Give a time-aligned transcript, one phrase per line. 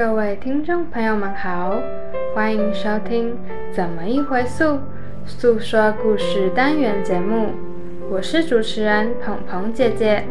[0.00, 1.78] 各位听众朋友们好，
[2.34, 3.32] 欢迎收听
[3.70, 4.64] 《怎么一回溯》
[5.26, 7.50] 诉说故事单元节目，
[8.10, 10.24] 我是主持人鹏鹏姐姐。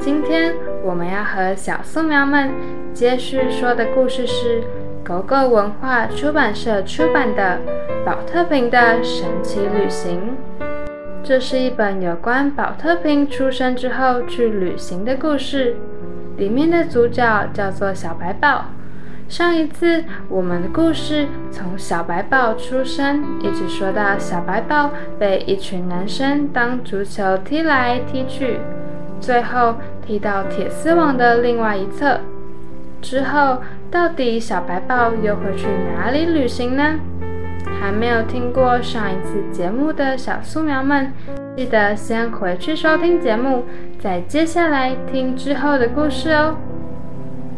[0.00, 2.50] 今天我们要和小素苗们
[2.92, 4.64] 接续说的故事是
[5.04, 7.60] 狗狗文化出版社出版的
[8.04, 10.36] 《宝特瓶的神奇旅行》。
[11.22, 15.76] 这是一本有关宝特瓶出生之后去旅行的故事，
[16.36, 18.64] 里面的主角叫做小白豹。
[19.28, 28.60] 上一次我们的故事从小白豹出生，一直说到小白豹被一群男生当足球踢来踢去，
[29.20, 32.20] 最后踢到铁丝网的另外一侧。
[33.02, 33.58] 之后，
[33.90, 36.94] 到底小白豹又会去哪里旅行呢？
[37.80, 41.12] 还没有听过上一次节目的小素苗们，
[41.56, 43.64] 记得先回去收听节目，
[43.98, 46.56] 再接下来听之后的故事哦。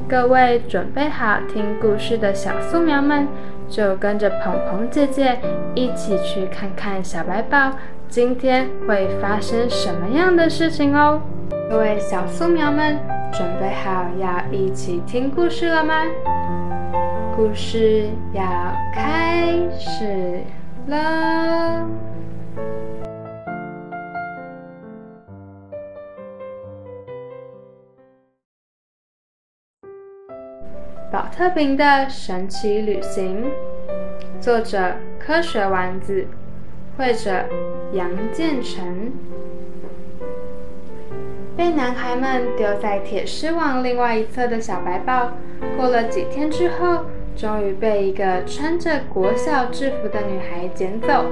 [0.08, 3.28] 各位准备好听故事的小素苗们，
[3.68, 5.38] 就跟着鹏鹏姐姐
[5.74, 7.72] 一起去看看小白豹
[8.08, 11.20] 今天会发生什么样的事情哦！
[11.68, 12.98] 各位小素苗们，
[13.30, 15.94] 准备好要一起听故事了吗？
[17.36, 18.42] 故事要
[18.94, 20.42] 开始
[20.86, 21.86] 了。
[31.10, 33.50] 宝特瓶的神奇旅行，
[34.42, 36.26] 作者：科学丸子，
[36.98, 37.46] 绘者：
[37.94, 39.10] 杨建成。
[41.56, 45.32] 被男孩们丢在铁丝网另外一侧的小白豹，
[45.78, 51.24] 过了几天之后，终于被一个穿着国小制服的女孩捡走。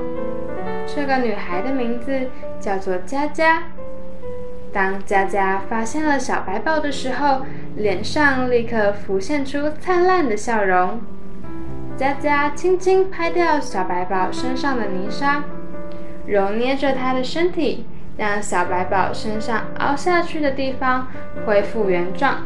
[0.87, 2.29] 这个女孩的名字
[2.59, 3.63] 叫做佳佳。
[4.77, 11.01] 当佳佳发现了小白豹的时候，脸上立刻浮现出灿烂的笑容。
[11.97, 15.45] 佳佳轻轻拍掉小白豹身上的泥沙，
[16.27, 17.87] 揉捏着它的身体，
[18.19, 21.07] 让小白豹身上凹下去的地方
[21.47, 22.43] 恢复原状。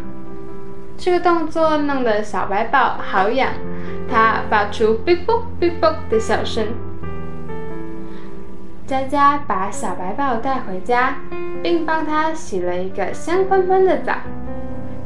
[0.96, 3.54] 这个动作弄得小白豹好痒，
[4.08, 6.68] 它发出“哔啵哔啵”的笑声。
[8.86, 11.16] 佳佳把小白豹带回家。
[11.70, 14.14] 并帮他洗了一个香喷喷的澡。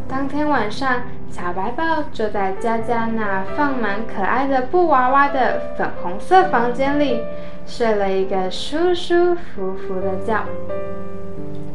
[0.09, 7.21] 当天晚上，小白豹就在佳佳那放满可爱的布娃娃的粉红色房间里
[7.67, 10.43] 睡了一个舒舒服服的觉。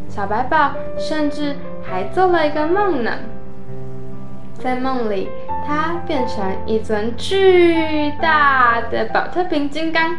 [0.08, 3.12] 小白豹甚至还做了一个梦呢，
[4.56, 5.30] 在梦里，
[5.68, 10.18] 它变成一尊巨大的宝特瓶金刚，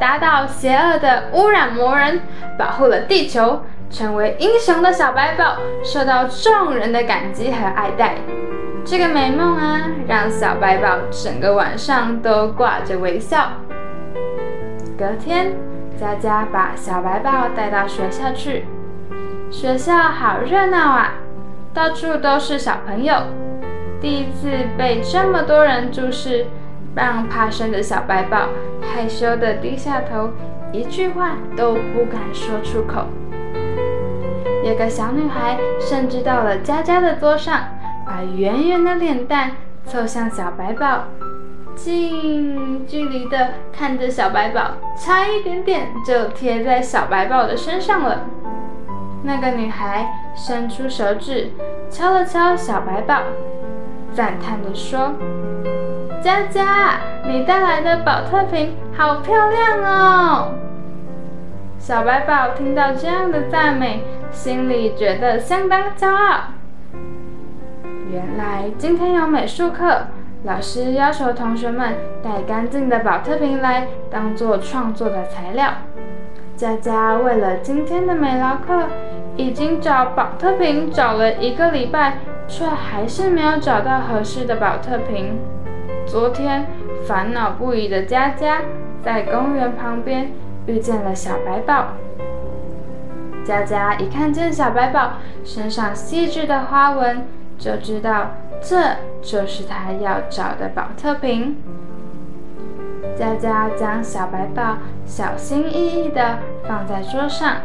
[0.00, 2.22] 打倒邪恶的污染魔人，
[2.58, 3.60] 保护了地球。
[3.90, 8.16] 成为英雄的小白豹受到众人的感激和爱戴，
[8.84, 13.52] 这个美梦啊，让小白豹整个晚上都挂着微笑。
[14.98, 15.52] 隔天，
[15.98, 18.64] 佳佳把小白豹带到学校去，
[19.50, 21.14] 学校好热闹啊，
[21.72, 23.14] 到处都是小朋友。
[24.00, 26.46] 第一次被这么多人注视，
[26.94, 28.48] 让怕生的小白豹
[28.82, 30.30] 害羞地低下头，
[30.72, 33.06] 一句话都不敢说出口。
[34.66, 37.68] 有个小女孩甚至到了佳佳的桌上，
[38.04, 39.52] 把圆圆的脸蛋
[39.86, 41.04] 凑向小白宝，
[41.76, 48.22] 近距离的看着小白宝，差一点点就贴在小白宝的身上了。
[49.22, 50.04] 那个女孩
[50.34, 51.52] 伸出手指
[51.88, 53.20] 敲了敲小白宝，
[54.12, 55.12] 赞叹地说
[56.20, 60.48] ：“佳佳，你带来的宝特瓶好漂亮哦！”
[61.78, 64.02] 小白宝听到这样的赞美。
[64.32, 66.40] 心里觉得相当骄傲。
[68.12, 70.08] 原来今天有美术课，
[70.44, 75.70] 老师要求同学们带干净的宝特瓶来当做创作的材料。
[76.54, 78.88] 佳佳为了今天的美劳课，
[79.36, 85.38] 已经找宝特瓶找了一个礼拜，却还是没有找到合适的宝特瓶。
[86.04, 86.66] 昨天
[87.06, 88.60] 烦恼不已的佳佳，
[89.02, 90.30] 在公园旁边
[90.66, 91.92] 遇见了小白宝。
[93.44, 95.14] 佳佳一看见小白宝
[95.44, 97.26] 身上细致的花纹，
[97.56, 101.56] 就知道这就是他要找的宝特瓶。
[103.16, 107.58] 佳佳将小白宝小心翼翼地放在桌上，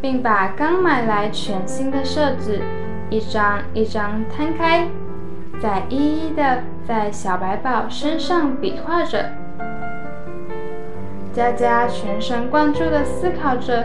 [0.00, 2.60] 并把刚买来全新的设纸
[3.08, 4.88] 一张一张摊开，
[5.62, 9.30] 再一一地在小白宝身上比划着。
[11.34, 13.84] 佳佳全神贯注地思考着。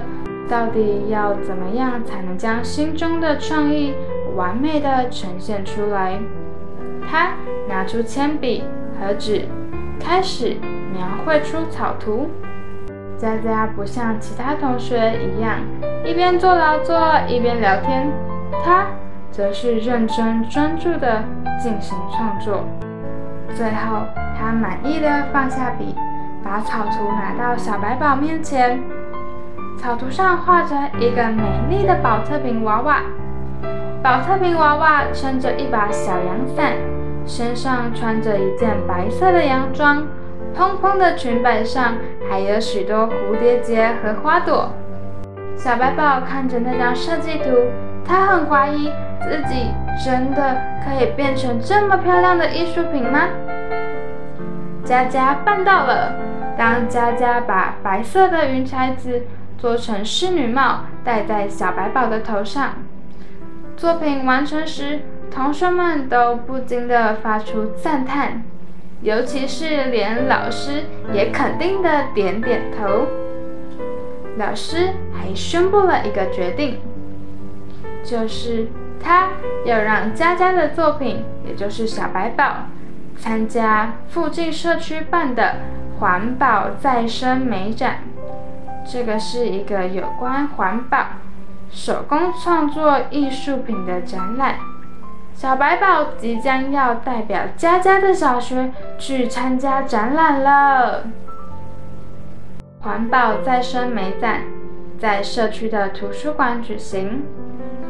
[0.50, 3.94] 到底要怎么样才能将心中的创意
[4.36, 6.20] 完美的呈现出来？
[7.08, 7.34] 他
[7.68, 8.64] 拿出铅笔
[9.00, 9.46] 和纸，
[10.00, 10.58] 开始
[10.92, 12.32] 描绘出草图。
[13.16, 15.60] 佳佳不像其他同学一样
[16.04, 18.12] 一边做劳作一边聊天，
[18.66, 18.88] 他
[19.30, 21.24] 则是认真专注地
[21.62, 22.64] 进行创作。
[23.54, 24.02] 最后，
[24.36, 25.94] 他满意的放下笔，
[26.44, 28.82] 把草图拿到小白宝面前。
[29.78, 33.02] 草图上画着一个美丽的宝特瓶娃娃，
[34.04, 36.74] 宝特瓶娃娃撑着一把小阳伞，
[37.26, 40.06] 身上穿着一件白色的洋装。
[40.54, 41.94] 蓬蓬的裙摆上
[42.30, 44.72] 还有许多蝴蝶结和花朵。
[45.56, 47.50] 小白宝看着那张设计图，
[48.04, 48.92] 他很怀疑
[49.22, 49.72] 自己
[50.04, 53.28] 真的可以变成这么漂亮的艺术品吗？
[54.90, 56.16] 佳佳办到了。
[56.58, 59.22] 当佳佳把白色的云彩子
[59.56, 62.74] 做成侍女帽戴在小白宝的头上，
[63.78, 68.42] 作品完成时，同学们都不禁地发出赞叹。
[69.04, 73.06] 尤其是连老师也肯定的点点头。
[74.38, 76.80] 老师还宣布了一个决定，
[78.04, 78.66] 就是
[79.00, 79.30] 他
[79.66, 82.66] 要让佳佳的作品，也就是小白宝，
[83.20, 85.58] 参加附近社区办的
[86.00, 88.00] 环保再生美展。
[88.92, 91.06] 这个是一个有关环保、
[91.70, 94.56] 手工创作艺术品的展览。
[95.34, 101.04] 小白宝即将要代表佳佳的小学去参加展览了。
[102.82, 104.44] 环保再生美展
[104.98, 107.24] 在社区的图书馆举行。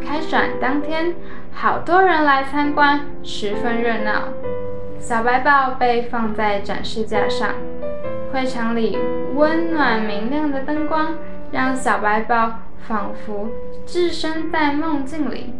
[0.04, 1.14] 开展当天，
[1.54, 4.24] 好多人来参观，十分热闹。
[5.00, 7.50] 小白豹被放在展示架上，
[8.32, 8.98] 会场里
[9.34, 11.16] 温暖明亮的灯光
[11.52, 13.50] 让小白豹仿佛
[13.86, 15.54] 置身在梦境里。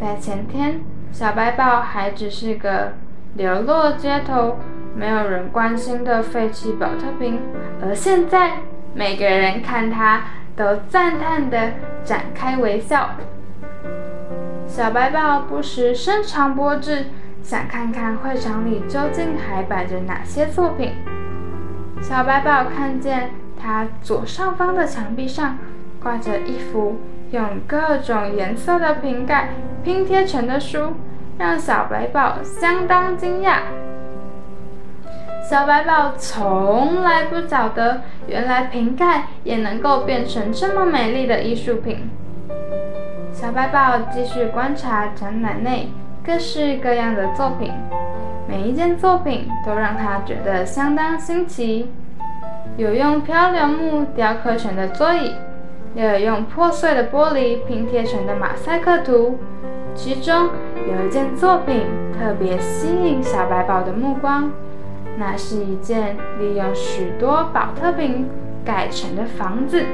[0.00, 0.80] 在前天，
[1.12, 2.94] 小白豹还只是个
[3.34, 4.58] 流落街头、
[4.96, 7.38] 没有人关心的废弃宝特瓶，
[7.80, 8.58] 而现在，
[8.94, 10.24] 每个人看它
[10.56, 13.10] 都赞叹地展开微笑。
[14.66, 17.04] 小白豹不时伸长脖子，
[17.44, 20.94] 想看看会场里究竟还摆着哪些作品。
[22.02, 25.58] 小白宝看见他左上方的墙壁上
[26.02, 26.98] 挂着一幅。
[27.30, 29.48] 用各种颜色的瓶盖
[29.82, 30.92] 拼贴成的书，
[31.36, 33.56] 让小白宝相当惊讶。
[35.50, 42.08] 小白宝从来不晓得，原来瓶盖也能够变成这么美丽的艺术品。
[43.32, 45.88] 小白宝继续观察展览内
[46.26, 47.70] 各式各样的作品，
[48.48, 51.90] 每一件作品都让他觉得相当新奇。
[52.78, 55.34] 有用漂流木雕刻成的桌椅。
[55.94, 59.38] 又有用破碎的玻璃拼贴成的马赛克图，
[59.94, 60.48] 其中
[60.88, 61.82] 有一件作品
[62.18, 64.50] 特别吸引小白宝的目光，
[65.18, 68.28] 那是一件利用许多宝特瓶
[68.64, 69.84] 改成的房子。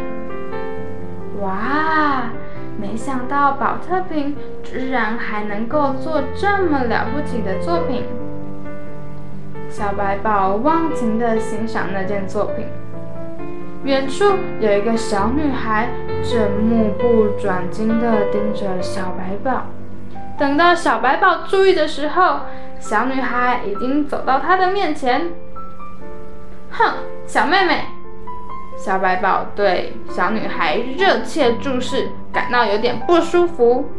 [1.43, 2.31] 哇，
[2.81, 8.05] 没想到宝特瓶居然还能够做这么了不起的作品！
[9.69, 12.65] 小白宝忘情地欣赏那件作品。
[13.85, 14.25] 远处
[14.61, 15.91] 有一个小女孩，
[16.23, 19.67] 正目不转睛地盯着小白宝。
[20.39, 22.41] 等到小白宝注意的时候，
[22.79, 25.33] 小女孩已经走到他的面前。
[26.71, 26.95] 哼，
[27.27, 27.85] 小妹妹！
[28.81, 33.91] 小白宝对小女孩热切注视，感到有点不舒服，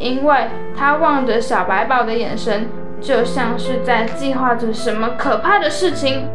[0.00, 2.68] 因为他望着小白宝的眼神，
[3.00, 6.28] 就像是在计划着什么可怕的事情。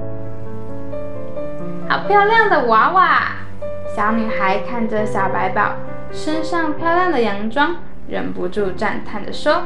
[1.90, 3.34] 好漂亮的娃娃！
[3.94, 5.74] 小女孩看着小白宝
[6.14, 7.76] 身上漂亮的洋装，
[8.08, 9.64] 忍不住赞叹地说：“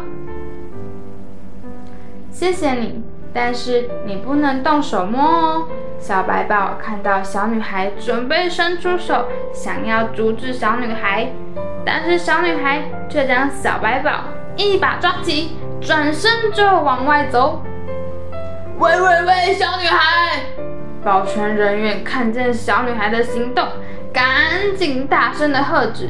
[2.34, 3.04] 谢谢你，
[3.36, 5.68] 但是你不能动手摸哦。”
[6.00, 11.28] 小白宝看到小女孩准备伸出手，想要阻止小女孩，
[11.86, 14.12] 但是小女孩却将小白宝
[14.56, 17.62] 一把抓起，转身就往外走。
[18.78, 20.42] 喂喂喂，小女孩！
[21.04, 23.68] 保全人员看见小女孩的行动，
[24.12, 26.10] 赶紧大声的喝止。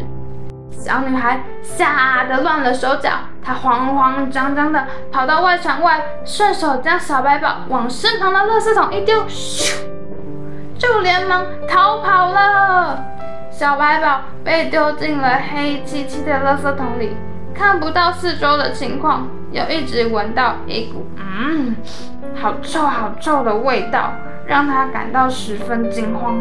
[0.71, 3.11] 小女孩吓得乱了手脚，
[3.45, 9.75] 他慌慌张张的跑到外墙外，顺手将小白宝往身旁的垃圾桶一丢，咻，
[10.79, 13.05] 就连忙逃跑了。
[13.51, 17.15] 小白宝被丢进了黑漆漆的垃圾桶里，
[17.53, 21.75] 看不到四周的情况，又一直闻到一股嗯，
[22.35, 24.11] 好臭好臭的味道。
[24.47, 26.37] 让他感到十分惊慌。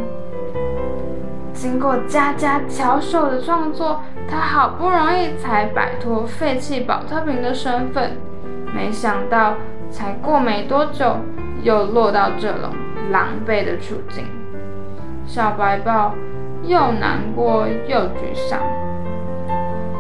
[1.54, 8.18] 经过家家巧手的创作，他好不容易才摆脱废弃宝特瓶的身份，
[8.74, 9.54] 没想到
[9.88, 11.16] 才过没多久，
[11.62, 12.70] 又落到这种
[13.10, 14.26] 狼狈的处境。
[15.26, 16.12] 小白豹
[16.64, 18.58] 又难过又沮丧，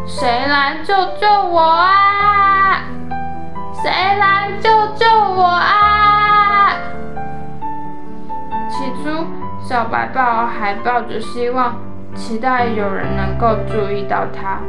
[0.06, 2.82] 谁来救救我啊？
[3.72, 5.83] 谁来救救我啊？
[9.66, 11.76] 小白豹还抱着希望，
[12.14, 14.60] 期待有人能够注意到它。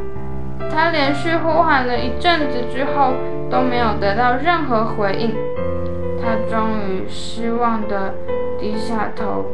[0.70, 3.12] 他连续呼喊了一阵子之后，
[3.50, 5.34] 都没有得到任何回应。
[6.18, 8.14] 他终于失望地
[8.58, 9.44] 低下头。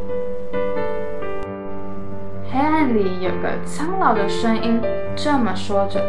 [2.53, 4.81] 黑暗里有个苍老的声音
[5.17, 6.01] 这么说着：“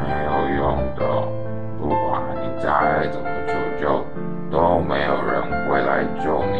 [0.00, 1.04] 没有用的，
[1.78, 4.02] 不管你再怎么求救，
[4.50, 6.55] 都没有人会来救你。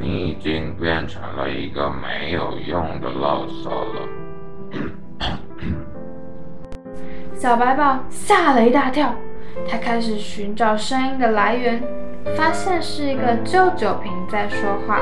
[0.00, 4.08] 你已经变成了一个没有用的垃圾了。
[7.34, 9.14] ”小白豹吓了一大跳，
[9.68, 11.82] 他开始寻找声音的来源，
[12.36, 15.00] 发现是一个旧酒瓶在说话。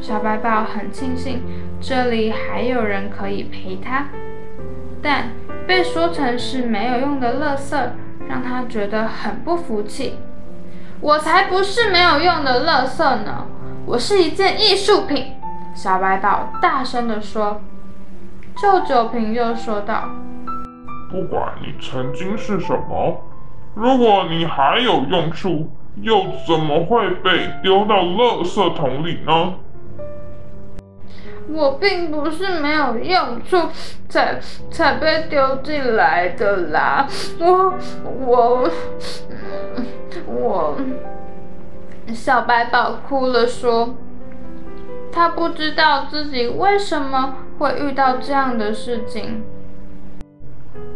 [0.00, 1.42] 小白豹很庆幸
[1.80, 4.06] 这里还有人可以陪他，
[5.02, 5.30] 但
[5.66, 7.76] 被说成是没有用的垃圾，
[8.28, 10.14] 让他觉得很不服气。
[11.00, 13.46] 我才不是没有用的垃圾呢，
[13.88, 15.32] 我是一件艺术品！
[15.74, 17.58] 小白宝大声地说。
[18.54, 20.10] 旧酒瓶又说道。
[21.10, 23.18] 不管你曾经是什么，
[23.74, 25.70] 如果你还有用处，
[26.02, 29.54] 又怎么会被丢到垃圾桶里呢？
[31.50, 33.56] 我并不是没有用处
[34.06, 34.38] 才
[34.70, 37.08] 才被丢进来的啦，
[37.40, 37.72] 我
[38.26, 38.70] 我
[40.26, 40.76] 我，
[42.14, 43.94] 小白宝哭了说，
[45.12, 49.42] 他不知道自己为什么会遇到这样的事情。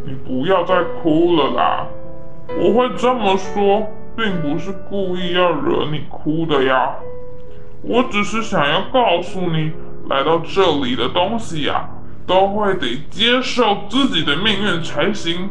[0.04, 1.86] 你不要再哭了啦！
[2.58, 6.94] 我会这么说，并不是故意要惹你哭的呀。
[7.82, 9.72] 我只是想要告诉你，
[10.08, 11.88] 来到这里的东西呀，
[12.26, 15.50] 都会得接受自己的命运才行，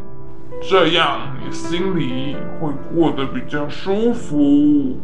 [0.62, 4.98] 这样你心里会过得比较舒服。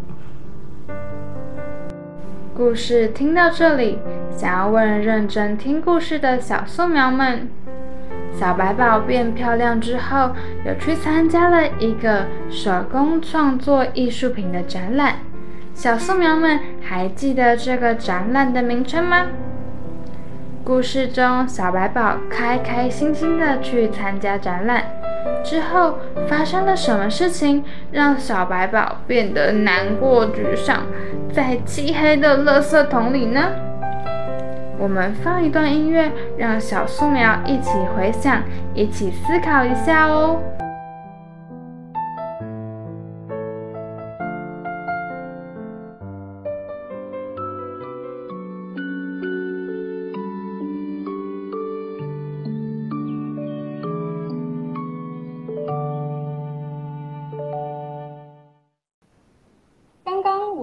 [2.57, 3.99] 故事听到这里，
[4.35, 7.47] 想要问认真听故事的小素苗们。
[8.33, 10.31] 小白宝变漂亮之后，
[10.65, 15.17] 有去参加了一个手工创作艺术品的展览。
[15.75, 19.27] 小素苗们还记得这个展览的名称吗？
[20.63, 24.83] 故事中，小白宝开开心心的去参加展览，
[25.44, 30.84] 之后发生了什么事情，让小白宝变得难过沮丧，
[31.32, 33.50] 在漆黑的垃圾桶里呢？
[34.79, 40.39] 我们放一段音乐，让小树苗一起回想，一起思考一下哦。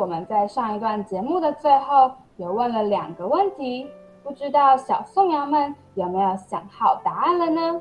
[0.04, 3.88] 我们在上一段节目的最后，也问了两个问题。
[4.22, 7.80] 不知道小素苗们有没有想好答案了呢？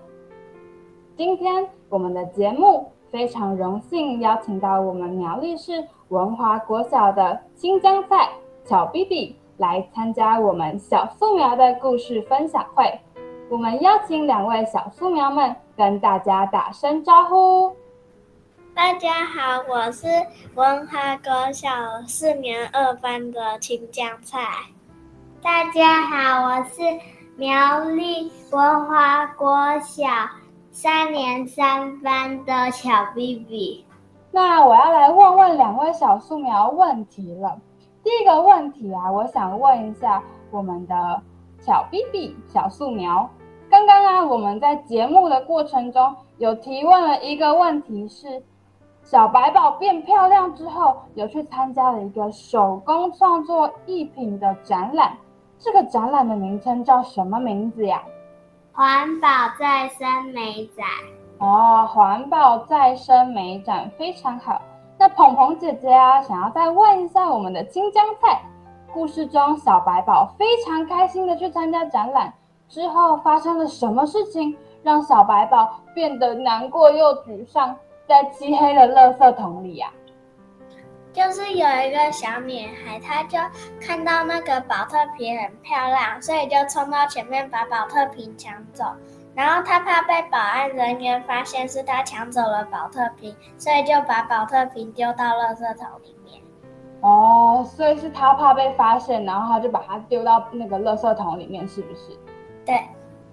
[1.17, 8.29] 今天我们的节目非常荣幸邀请到我们苗栗市文华国小的新疆菜
[8.63, 13.01] 巧 B B 来参加我们小素苗的故事分享会。
[13.49, 17.75] 我们邀请两位小素苗们跟大家打声招呼。
[18.75, 20.07] 大家好，我是
[20.55, 21.69] 文华国小
[22.07, 24.39] 四年二班的秦江菜。
[25.43, 26.81] 大家好，我是
[27.35, 30.07] 苗栗文华国小
[30.71, 33.85] 三年三班的小 B B。
[34.31, 37.55] 那我要来问问两位小素苗问题了。
[38.03, 41.21] 第一个问题啊，我想问一下我们的
[41.59, 43.29] 小 B B 小素苗。
[43.69, 48.41] 刚刚啊，我们在节目的过程中有提问了一个问题，是
[49.03, 55.15] 小白宝变漂亮之后，有去参加了一个手工创作艺品的展览。
[55.59, 58.01] 这个展览的名称叫什么名字呀？
[58.71, 59.27] 环保
[59.59, 60.85] 再生美展。
[61.39, 64.61] 哦，环保再生美展非常好。
[64.97, 68.41] 那鹏鹏姐姐啊，想要再问一下我们的金江菜，
[68.93, 72.33] 故事中小白宝非常开心的去参加展览
[72.69, 77.75] 之后，发生了什么事情，让小白宝变得难过又沮丧，
[78.07, 79.89] 在漆黑的垃圾桶里呀？
[81.13, 83.37] 就是有一个小女孩，她就
[83.79, 88.83] 看到那个保特瓶很漂亮，所以就冲到前面把保特瓶抢走。
[89.35, 96.41] 然后她怕被保安人员发现是她抢走了保特瓶，所以就把保特瓶丢到垃圾桶里面。
[97.01, 102.17] 哦，所以是她怕被发现，然后她就把它丢到那个垃圾桶里面，是不是？
[102.65, 102.75] 对。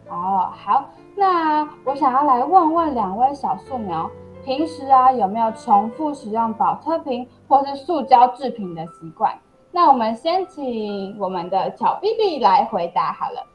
[0.09, 4.11] 哦，好，那我想要来问问两位小树苗，
[4.45, 9.39] 平时啊有没有重复使用保特瓶或是塑胶制品的习惯？
[9.71, 13.47] 那我们先请我们的巧 B B 来回答好了。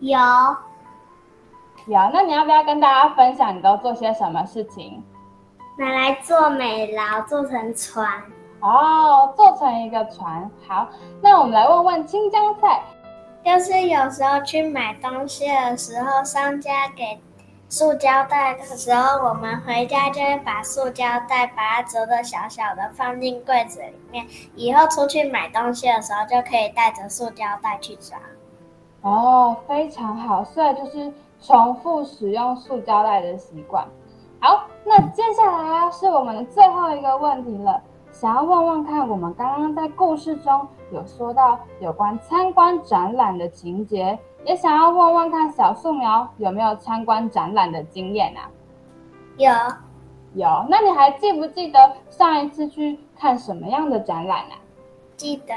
[0.00, 0.18] 有。
[1.86, 5.02] 有，那你要不要跟大家分享你都做些什么事情？
[5.78, 8.22] 拿来做美劳，做成船。
[8.60, 10.50] 哦，做成一个船。
[10.66, 10.88] 好，
[11.22, 12.82] 那我们来问问青江菜。
[13.44, 17.18] 就是有时候去买东西的时候，商家给
[17.70, 24.26] 塑胶袋的时候，我们回家就会把塑胶袋把它折的小小的，放进柜子里面。
[24.54, 28.18] 以后出去买东西的时候，就可以带着塑胶袋去装。
[29.02, 33.86] 哦，非常好，所以就是重复使用塑胶袋的习惯。
[34.40, 37.82] 好，那接下来是我们最后一个问题了。
[38.10, 48.48] 想要问问看，我们刚刚在故事中有说到有关参观展览的情节，也想要问问看小树苗有没有参观展览的经验啊？
[49.36, 49.52] 有，
[50.34, 50.66] 有。
[50.68, 51.78] 那你还记不记得
[52.10, 54.56] 上一次去看什么样的展览啊？
[55.16, 55.54] 记得。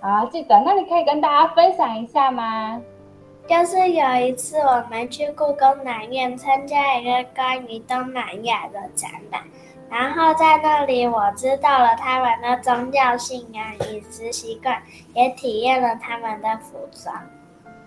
[0.00, 0.60] 啊，记得。
[0.64, 2.80] 那你可以跟大家分享一下吗？
[3.46, 9.42] 就是有一次我们去故宫南院参加一个关于东南亚的展览。
[9.90, 17.14] 然后在那里，我知道了他们的宗教信仰、饮食习惯，也体验了他们的服装。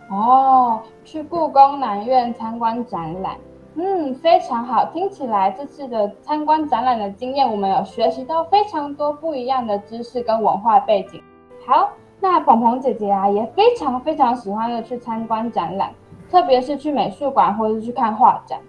[0.09, 3.35] 哦，去故宫南院参观展览，
[3.75, 4.85] 嗯，非常好。
[4.85, 11.21] 听起来这次的参观展览的经验，我们有学习到非常多不一样的知识跟文化背景。
[11.65, 11.89] 好，
[12.19, 15.91] 那鹏鹏姐姐啊，也非常非常喜欢的去参观展览，
[16.29, 18.59] 特别是去美术馆或者是去看画展。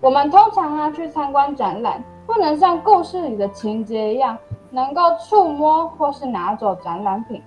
[0.00, 2.02] 我们通常啊去参观展览。
[2.26, 4.38] 不能像故事里的情节一样，
[4.70, 7.42] 能够触摸或是拿走展览品。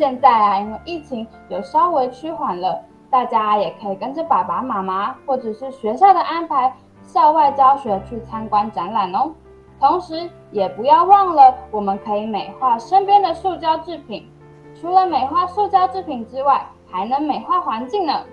[0.00, 9.30] 现在啊，因为疫情有稍微趋缓了，大家也可以跟着爸爸妈妈或者是学校的安排，校外教学去参观展览哦。
[9.78, 14.26] 同时，也不要忘了，我们可以美化身边的塑胶制品。
[14.74, 18.24] 除了美化塑胶制品之外，还能美化环境呢。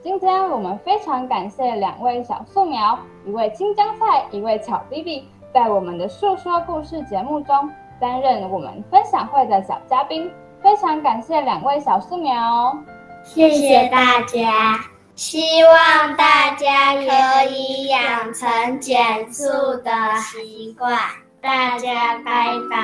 [0.00, 10.32] 今天我们非常感谢两位小素苗，一位青江菜，一位巧 B B，在我们的述说故事节目中担任我们分享会的小嘉宾。
[10.64, 12.74] 非常感谢两位小树苗，
[13.22, 14.80] 谢谢大家。
[15.14, 19.44] 希望大家可以养成减速
[19.84, 20.98] 的习惯。
[21.42, 22.78] 大家拜拜。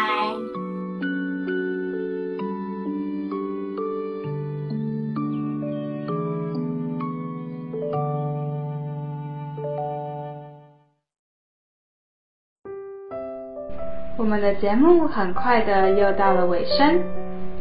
[14.18, 17.02] 我们的节目很快的又到了尾声，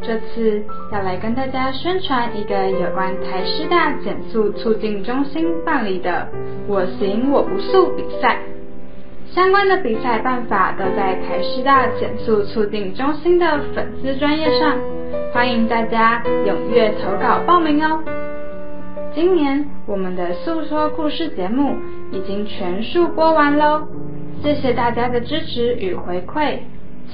[0.02, 6.26] 这次要来跟大家宣传一个有关台师大减速促进中心办理的
[6.66, 8.38] “我行我不速”比赛，
[9.26, 14.78] 相关的比赛办法都在台师大减速促进中心的粉丝专业上，
[15.34, 18.02] 欢迎大家踊跃投稿报名哦。
[19.14, 21.76] 今年我们的诉说故事节目
[22.10, 23.86] 已经全数播完喽。
[24.42, 26.60] 谢谢大家的支持与回馈，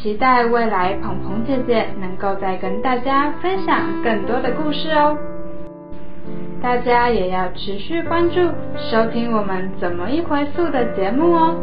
[0.02, 5.16] 期待未来鹏鹏姐姐能够再跟大家分享更多的故事哦。
[6.62, 8.40] 大家也要持续关注
[8.76, 11.56] 收听我们怎么一回溯的节目哦。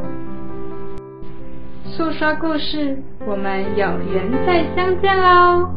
[1.86, 5.70] 诉说故事，我们有缘再相见喽。